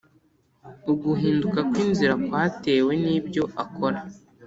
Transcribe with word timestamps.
Uguhinduka 0.91 1.59
kw 1.69 1.75
‘inzira 1.85 2.13
kwatewe 2.25 2.91
nibyo 3.03 3.43
akora. 3.63 3.99